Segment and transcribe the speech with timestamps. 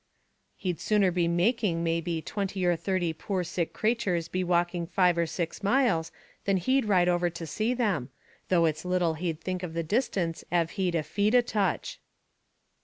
[0.57, 5.15] "He'd sooner be making may be twenty or thirty poor sick craturs be walking five
[5.15, 6.11] or six miles,
[6.45, 8.09] than he'd ride over to see them;
[8.49, 11.99] though it's little he'd think of the distance av he'd a fee to touch."